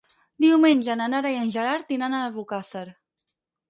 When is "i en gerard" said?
1.35-1.97